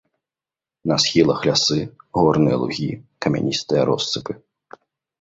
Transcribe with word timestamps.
На 0.91 0.97
схілах 1.03 1.39
лясы, 1.51 1.77
горныя 2.21 2.57
лугі, 2.65 2.91
камяністыя 3.27 3.81
россыпы. 3.95 4.33